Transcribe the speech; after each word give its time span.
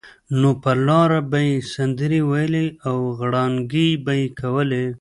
نو 0.39 0.49
پر 0.63 0.77
لاره 0.87 1.19
به 1.29 1.39
یې 1.47 1.55
سندرې 1.73 2.21
ویلې 2.29 2.65
او 2.87 2.97
غړانګې 3.19 3.87
به 4.03 4.13
یې 4.19 4.27
کولې. 4.39 4.85